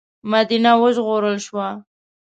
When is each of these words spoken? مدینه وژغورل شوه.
مدینه 0.31 0.71
وژغورل 0.81 1.37
شوه. 1.45 1.67